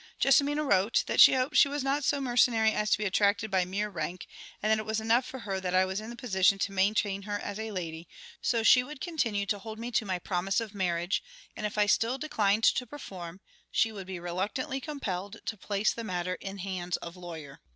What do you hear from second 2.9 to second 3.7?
be attracted by